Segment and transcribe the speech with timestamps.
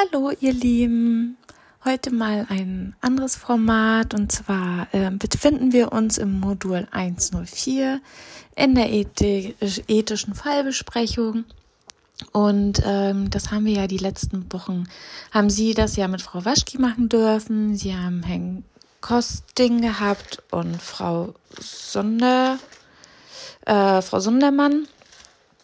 [0.00, 1.36] Hallo ihr Lieben,
[1.84, 8.00] heute mal ein anderes Format und zwar äh, befinden wir uns im Modul 104
[8.56, 9.56] in der Ethik,
[9.88, 11.44] ethischen Fallbesprechung.
[12.32, 14.84] Und ähm, das haben wir ja die letzten Wochen,
[15.32, 18.64] haben Sie das ja mit Frau Waschki machen dürfen, Sie haben Herrn
[19.00, 22.58] Kosting gehabt und Frau Sonder,
[23.66, 24.86] äh, Frau Sundermann,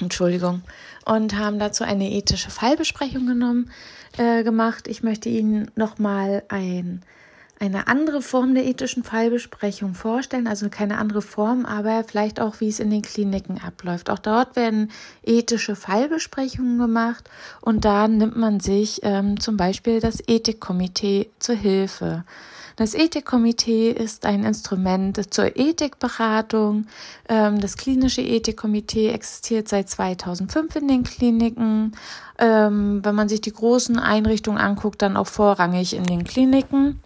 [0.00, 0.62] Entschuldigung,
[1.04, 3.70] und haben dazu eine ethische Fallbesprechung genommen
[4.18, 4.88] äh, gemacht.
[4.88, 7.02] Ich möchte Ihnen nochmal ein,
[7.58, 10.46] eine andere Form der ethischen Fallbesprechung vorstellen.
[10.46, 14.10] Also keine andere Form, aber vielleicht auch, wie es in den Kliniken abläuft.
[14.10, 14.90] Auch dort werden
[15.22, 17.28] ethische Fallbesprechungen gemacht
[17.60, 22.24] und da nimmt man sich ähm, zum Beispiel das Ethikkomitee zur Hilfe.
[22.76, 26.86] Das Ethikkomitee ist ein Instrument zur Ethikberatung.
[27.28, 31.92] Ähm, das klinische Ethikkomitee existiert seit 2005 in den Kliniken.
[32.38, 37.00] Ähm, wenn man sich die großen Einrichtungen anguckt, dann auch vorrangig in den Kliniken.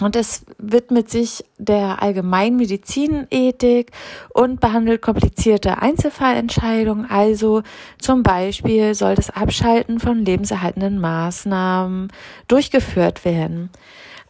[0.00, 3.92] Und es widmet sich der Allgemeinmedizinethik
[4.32, 7.08] und behandelt komplizierte Einzelfallentscheidungen.
[7.10, 7.62] Also
[7.98, 12.08] zum Beispiel soll das Abschalten von lebenserhaltenden Maßnahmen
[12.48, 13.68] durchgeführt werden.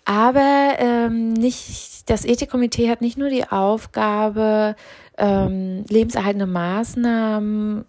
[0.04, 4.74] Aber ähm, nicht, das Ethikkomitee hat nicht nur die Aufgabe,
[5.18, 7.84] ähm, lebenserhaltende Maßnahmen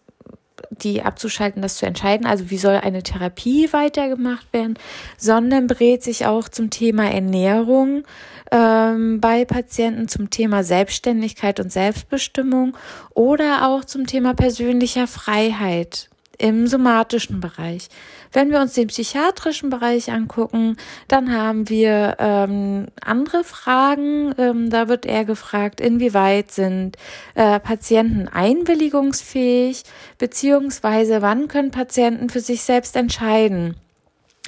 [0.70, 4.76] die abzuschalten, das zu entscheiden, also wie soll eine Therapie weitergemacht werden,
[5.18, 8.04] sondern berät sich auch zum Thema Ernährung
[8.52, 12.78] ähm, bei Patienten, zum Thema Selbstständigkeit und Selbstbestimmung
[13.14, 16.11] oder auch zum Thema persönlicher Freiheit
[16.42, 17.88] im somatischen Bereich.
[18.34, 24.34] Wenn wir uns den psychiatrischen Bereich angucken, dann haben wir ähm, andere Fragen.
[24.40, 26.98] Ähm, da wird eher gefragt, inwieweit sind
[27.36, 29.84] äh, Patienten einwilligungsfähig,
[30.18, 33.76] beziehungsweise wann können Patienten für sich selbst entscheiden.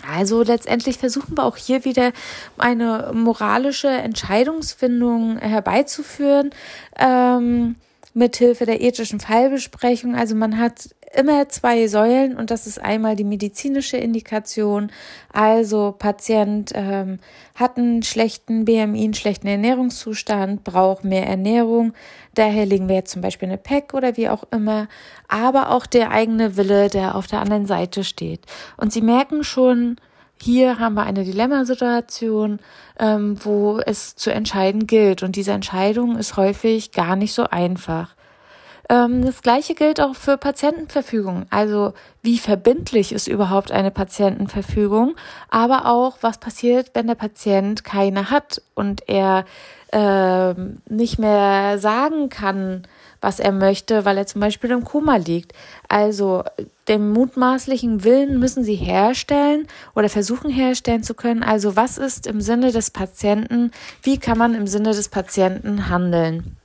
[0.09, 2.11] Also letztendlich versuchen wir auch hier wieder
[2.57, 6.49] eine moralische Entscheidungsfindung herbeizuführen.
[6.97, 7.75] Ähm,
[8.13, 10.15] mithilfe der ethischen Fallbesprechung.
[10.15, 14.91] Also man hat immer zwei Säulen und das ist einmal die medizinische Indikation.
[15.31, 17.19] Also Patient ähm,
[17.55, 21.93] hat einen schlechten BMI, einen schlechten Ernährungszustand, braucht mehr Ernährung.
[22.35, 24.87] Daher legen wir jetzt zum Beispiel eine PEC oder wie auch immer.
[25.27, 28.45] Aber auch der eigene Wille, der auf der anderen Seite steht.
[28.77, 29.97] Und Sie merken schon,
[30.41, 32.59] hier haben wir eine Dilemmasituation,
[32.99, 35.23] ähm, wo es zu entscheiden gilt.
[35.23, 38.15] Und diese Entscheidung ist häufig gar nicht so einfach.
[38.89, 41.45] Ähm, das gleiche gilt auch für Patientenverfügung.
[41.49, 45.15] Also wie verbindlich ist überhaupt eine Patientenverfügung,
[45.49, 49.45] aber auch was passiert, wenn der Patient keine hat und er
[49.91, 50.53] äh,
[50.89, 52.83] nicht mehr sagen kann,
[53.21, 55.53] was er möchte, weil er zum Beispiel im Koma liegt.
[55.87, 56.43] Also
[56.89, 61.41] den mutmaßlichen Willen müssen sie herstellen oder versuchen herstellen zu können.
[61.41, 63.71] Also was ist im Sinne des Patienten?
[64.01, 66.57] Wie kann man im Sinne des Patienten handeln?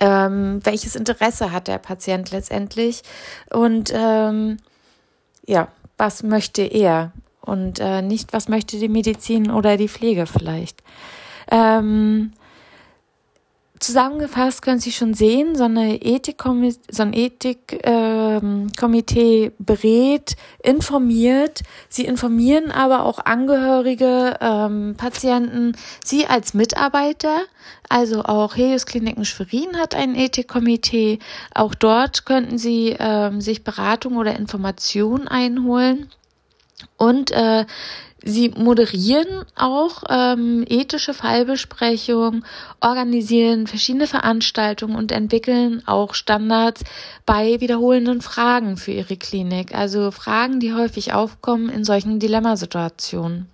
[0.00, 3.02] Ähm, welches Interesse hat der Patient letztendlich
[3.50, 4.56] und ähm,
[5.46, 10.82] ja, was möchte er und äh, nicht, was möchte die Medizin oder die Pflege vielleicht.
[11.50, 12.32] Ähm,
[13.80, 21.62] Zusammengefasst können Sie schon sehen, so, eine Ethikkomitee, so ein Ethikkomitee ähm, berät, informiert.
[21.88, 27.40] Sie informieren aber auch Angehörige, ähm, Patienten, Sie als Mitarbeiter.
[27.88, 31.18] Also auch Helios Kliniken Schwerin hat ein Ethikkomitee.
[31.54, 36.10] Auch dort könnten Sie ähm, sich Beratung oder Informationen einholen.
[36.96, 37.64] Und äh,
[38.22, 42.44] Sie moderieren auch ähm, ethische Fallbesprechungen,
[42.80, 46.84] organisieren verschiedene Veranstaltungen und entwickeln auch Standards
[47.24, 49.74] bei wiederholenden Fragen für ihre Klinik.
[49.74, 53.48] Also Fragen, die häufig aufkommen in solchen Dilemmasituationen.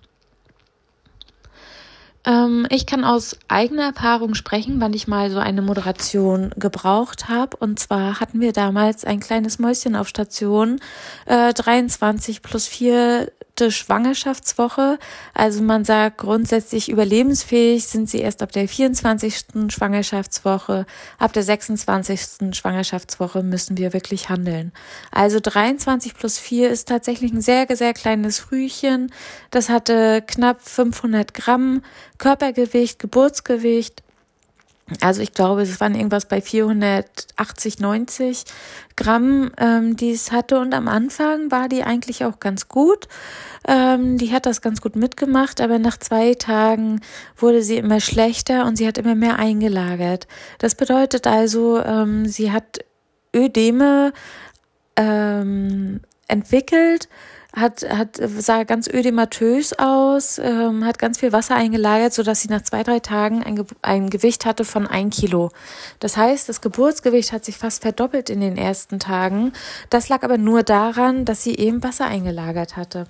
[2.27, 7.55] Ähm, ich kann aus eigener Erfahrung sprechen, wann ich mal so eine Moderation gebraucht habe.
[7.57, 10.81] Und zwar hatten wir damals ein kleines Mäuschen auf Station,
[11.25, 13.31] äh, 23 plus 4
[13.69, 14.99] Schwangerschaftswoche.
[15.33, 19.45] Also man sagt grundsätzlich überlebensfähig sind sie erst ab der 24.
[19.69, 20.85] Schwangerschaftswoche.
[21.17, 22.55] Ab der 26.
[22.55, 24.71] Schwangerschaftswoche müssen wir wirklich handeln.
[25.11, 29.11] Also 23 plus 4 ist tatsächlich ein sehr, sehr kleines Frühchen.
[29.51, 31.81] Das hatte knapp 500 Gramm
[32.17, 34.03] Körpergewicht, Geburtsgewicht.
[35.01, 38.45] Also ich glaube, es waren irgendwas bei 480, 90
[38.95, 40.59] Gramm, ähm, die es hatte.
[40.59, 43.07] Und am Anfang war die eigentlich auch ganz gut.
[43.67, 47.01] Ähm, die hat das ganz gut mitgemacht, aber nach zwei Tagen
[47.35, 50.27] wurde sie immer schlechter und sie hat immer mehr eingelagert.
[50.57, 52.79] Das bedeutet also, ähm, sie hat
[53.35, 54.13] Ödeme
[54.95, 55.99] ähm,
[56.29, 57.09] entwickelt,
[57.57, 62.49] hat, hat, sah ganz ödematös aus, ähm, hat ganz viel Wasser eingelagert, so dass sie
[62.49, 65.49] nach zwei, drei Tagen ein, ein Gewicht hatte von ein Kilo.
[65.99, 69.53] Das heißt, das Geburtsgewicht hat sich fast verdoppelt in den ersten Tagen.
[69.89, 73.07] Das lag aber nur daran, dass sie eben Wasser eingelagert hatte.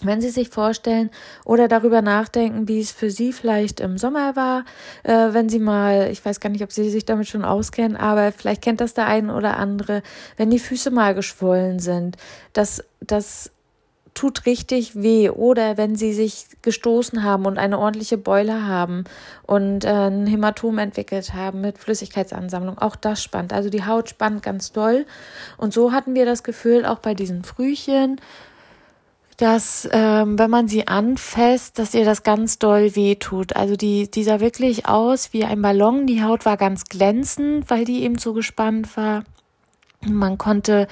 [0.00, 1.10] Wenn Sie sich vorstellen
[1.44, 4.64] oder darüber nachdenken, wie es für Sie vielleicht im Sommer war,
[5.02, 8.30] äh, wenn Sie mal, ich weiß gar nicht, ob Sie sich damit schon auskennen, aber
[8.30, 10.02] vielleicht kennt das der eine oder andere,
[10.36, 12.16] wenn die Füße mal geschwollen sind,
[12.52, 13.50] das, das
[14.18, 19.04] tut richtig weh oder wenn sie sich gestoßen haben und eine ordentliche Beule haben
[19.46, 23.52] und äh, ein Hämatom entwickelt haben mit Flüssigkeitsansammlung, auch das spannt.
[23.52, 25.06] Also die Haut spannt ganz doll
[25.56, 28.20] und so hatten wir das Gefühl auch bei diesen Frühchen,
[29.36, 33.54] dass ähm, wenn man sie anfasst, dass ihr das ganz doll weh tut.
[33.54, 36.08] Also die, die sah wirklich aus wie ein Ballon.
[36.08, 39.22] Die Haut war ganz glänzend, weil die eben so gespannt war.
[40.06, 40.86] Man konnte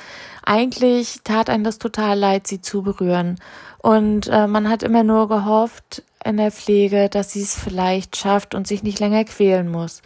[0.45, 3.39] eigentlich tat einem das total leid, sie zu berühren.
[3.79, 8.55] Und äh, man hat immer nur gehofft in der Pflege, dass sie es vielleicht schafft
[8.55, 10.03] und sich nicht länger quälen muss.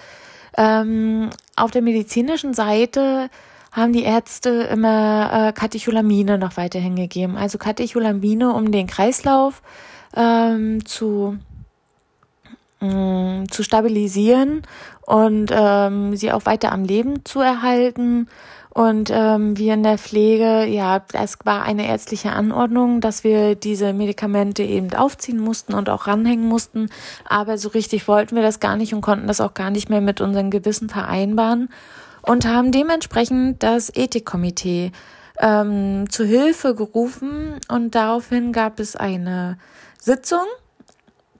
[0.57, 3.31] Ähm, auf der medizinischen Seite
[3.73, 7.37] haben die Ärzte immer äh, Katecholamine noch weiterhin gegeben.
[7.37, 9.63] Also Katecholamine, um den Kreislauf
[10.17, 11.39] ähm, zu,
[12.81, 14.63] ähm, zu stabilisieren
[15.07, 18.29] und ähm, sie auch weiter am Leben zu erhalten.
[18.73, 23.93] Und ähm, wir in der Pflege, ja, es war eine ärztliche Anordnung, dass wir diese
[23.93, 26.89] Medikamente eben aufziehen mussten und auch ranhängen mussten.
[27.29, 30.01] Aber so richtig wollten wir das gar nicht und konnten das auch gar nicht mehr
[30.01, 31.69] mit unserem Gewissen vereinbaren
[32.23, 34.93] und haben dementsprechend das Ethikkomitee
[35.41, 39.59] ähm, zu Hilfe gerufen und daraufhin gab es eine
[39.99, 40.45] Sitzung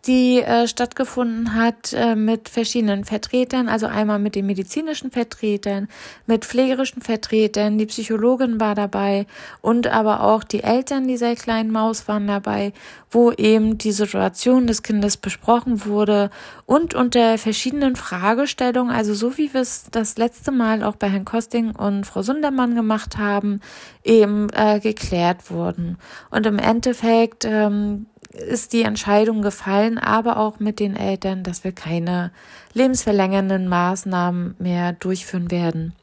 [0.07, 5.89] die äh, stattgefunden hat äh, mit verschiedenen Vertretern, also einmal mit den medizinischen Vertretern,
[6.27, 9.27] mit pflegerischen Vertretern, die Psychologin war dabei
[9.61, 12.73] und aber auch die Eltern dieser kleinen Maus waren dabei,
[13.11, 16.31] wo eben die Situation des Kindes besprochen wurde
[16.65, 21.25] und unter verschiedenen Fragestellungen, also so wie wir es das letzte Mal auch bei Herrn
[21.25, 23.61] Kosting und Frau Sundermann gemacht haben,
[24.05, 25.99] eben äh, geklärt wurden.
[26.31, 31.73] Und im Endeffekt ähm, ist die Entscheidung gefallen, aber auch mit den Eltern, dass wir
[31.73, 32.31] keine
[32.75, 35.95] lebensverlängernden Maßnahmen mehr durchführen werden.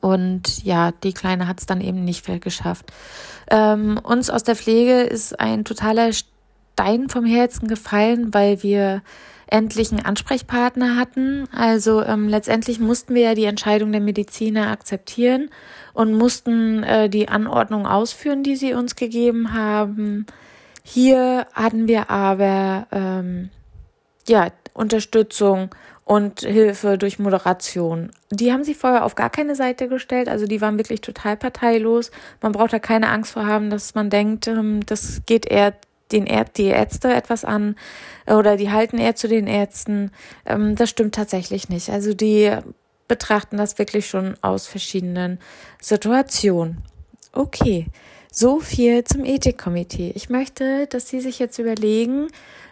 [0.00, 2.92] Und ja, die Kleine hat es dann eben nicht geschafft.
[3.50, 9.02] Ähm, uns aus der Pflege ist ein totaler Stein vom Herzen gefallen, weil wir
[9.46, 11.48] endlich einen Ansprechpartner hatten.
[11.52, 15.48] Also ähm, letztendlich mussten wir ja die Entscheidung der Mediziner akzeptieren
[15.94, 20.26] und mussten äh, die Anordnung ausführen, die sie uns gegeben haben.
[20.82, 23.50] Hier hatten wir aber ähm,
[24.26, 28.10] ja Unterstützung und Hilfe durch Moderation.
[28.30, 32.10] Die haben sich vorher auf gar keine Seite gestellt, also die waren wirklich total parteilos.
[32.40, 35.74] Man braucht da keine Angst vor haben, dass man denkt, ähm, das geht eher
[36.12, 37.76] den Erd die Ärzte etwas an
[38.26, 40.10] oder die halten eher zu den Ärzten.
[40.46, 41.90] Ähm, das stimmt tatsächlich nicht.
[41.90, 42.56] Also die
[43.06, 45.38] betrachten das wirklich schon aus verschiedenen
[45.80, 46.78] Situationen.
[47.32, 47.86] Okay.
[48.30, 50.12] So viel zum Ethikkomitee.
[50.14, 52.28] Ich möchte, dass Sie sich jetzt überlegen,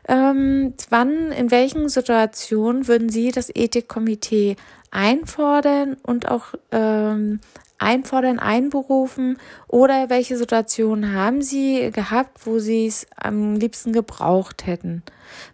[0.07, 4.57] ähm, wann, in welchen Situationen würden Sie das Ethikkomitee
[4.91, 7.41] einfordern und auch ähm,
[7.79, 15.03] einfordern, einberufen oder welche Situationen haben Sie gehabt, wo Sie es am liebsten gebraucht hätten?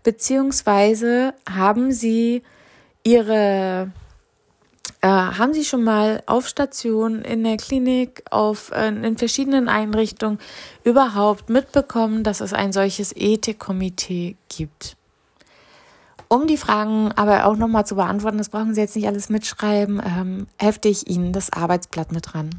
[0.02, 2.42] Beziehungsweise haben Sie
[3.04, 3.90] Ihre
[5.02, 10.38] äh, haben Sie schon mal auf Station, in der Klinik, auf, äh, in verschiedenen Einrichtungen
[10.84, 14.96] überhaupt mitbekommen, dass es ein solches Ethikkomitee gibt?
[16.28, 20.00] Um die Fragen aber auch nochmal zu beantworten, das brauchen Sie jetzt nicht alles mitschreiben,
[20.02, 22.50] ähm, hefte ich Ihnen das Arbeitsblatt mit dran.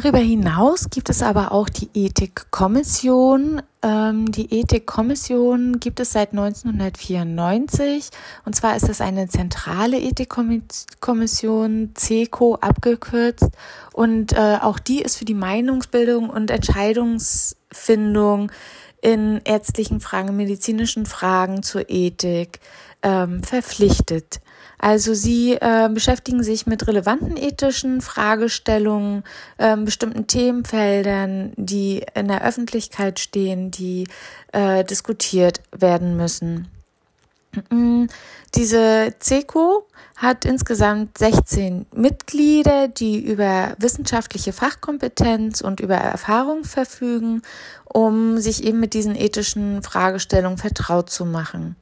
[0.00, 3.60] Darüber hinaus gibt es aber auch die Ethikkommission.
[3.82, 8.10] Ähm, die Ethikkommission gibt es seit 1994
[8.44, 13.50] und zwar ist es eine zentrale Ethikkommission, CECO abgekürzt
[13.92, 18.52] und äh, auch die ist für die Meinungsbildung und Entscheidungsfindung
[19.02, 22.60] in ärztlichen Fragen, medizinischen Fragen zur Ethik
[23.02, 24.40] ähm, verpflichtet.
[24.78, 29.24] Also sie äh, beschäftigen sich mit relevanten ethischen Fragestellungen,
[29.58, 34.06] äh, bestimmten Themenfeldern, die in der Öffentlichkeit stehen, die
[34.52, 36.68] äh, diskutiert werden müssen.
[37.70, 38.06] Mm,
[38.54, 47.42] diese CECO hat insgesamt 16 Mitglieder, die über wissenschaftliche Fachkompetenz und über Erfahrung verfügen,
[47.84, 51.76] um sich eben mit diesen ethischen Fragestellungen vertraut zu machen.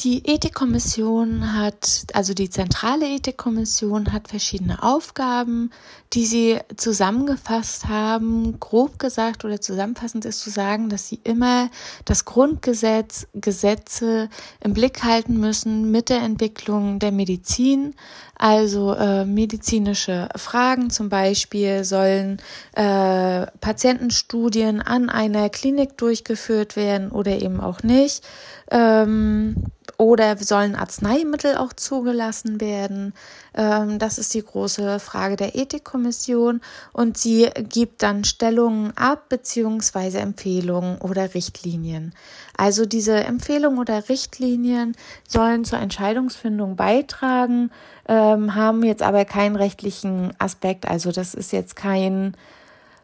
[0.00, 5.70] Die Ethikkommission hat, also die zentrale Ethikkommission hat verschiedene Aufgaben,
[6.12, 8.58] die sie zusammengefasst haben.
[8.58, 11.70] Grob gesagt oder zusammenfassend ist zu sagen, dass sie immer
[12.04, 14.28] das Grundgesetz, Gesetze
[14.60, 17.94] im Blick halten müssen mit der Entwicklung der Medizin.
[18.36, 27.40] Also äh, medizinische Fragen zum Beispiel sollen äh, Patientenstudien an einer Klinik durchgeführt werden oder
[27.40, 28.24] eben auch nicht.
[28.70, 29.54] Ähm,
[29.96, 33.14] oder sollen Arzneimittel auch zugelassen werden?
[33.54, 36.60] Ähm, das ist die große Frage der Ethikkommission
[36.92, 42.14] und sie gibt dann Stellungen ab beziehungsweise Empfehlungen oder Richtlinien.
[42.56, 44.96] Also diese Empfehlungen oder Richtlinien
[45.28, 47.70] sollen zur Entscheidungsfindung beitragen,
[48.08, 50.88] ähm, haben jetzt aber keinen rechtlichen Aspekt.
[50.88, 52.36] Also das ist jetzt kein,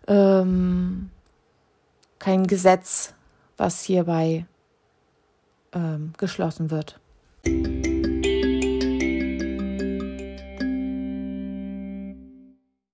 [0.09, 1.11] ähm,
[2.19, 3.15] kein Gesetz,
[3.57, 4.47] was hierbei
[5.75, 6.99] ähm, geschlossen wird.